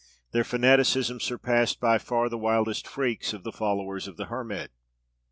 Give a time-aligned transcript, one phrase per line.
[0.31, 4.71] Their fanaticism surpassed by far the wildest freaks of the followers of the Hermit.